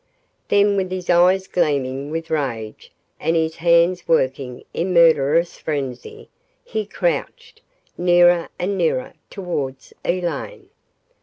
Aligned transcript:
Then, 0.47 0.77
with 0.77 0.89
his 0.89 1.11
eyes 1.11 1.45
gleaming 1.45 2.09
with 2.09 2.31
rage 2.31 2.91
and 3.19 3.35
his 3.35 3.57
hands 3.57 4.07
working 4.07 4.63
in 4.73 4.95
murderous 4.95 5.59
frenzy, 5.59 6.27
he 6.63 6.87
crouched, 6.87 7.61
nearer 7.99 8.49
and 8.57 8.79
nearer, 8.79 9.13
towards 9.29 9.93
Elaine. 10.03 10.69